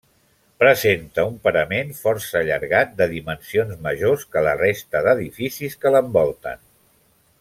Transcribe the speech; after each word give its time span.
Presenta 0.61 1.25
un 1.31 1.35
parament 1.43 1.91
força 1.99 2.39
allargat, 2.39 2.95
de 3.01 3.07
dimensions 3.11 3.77
majors 3.89 4.25
que 4.33 4.43
la 4.49 4.55
resta 4.63 5.03
d'edificis 5.09 5.77
que 5.85 5.93
l'envolten. 5.99 6.65